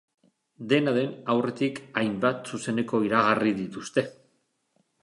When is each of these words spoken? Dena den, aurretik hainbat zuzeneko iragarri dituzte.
Dena 0.71 0.93
den, 0.95 1.11
aurretik 1.33 1.83
hainbat 2.03 2.43
zuzeneko 2.53 3.05
iragarri 3.11 3.57
dituzte. 3.61 4.11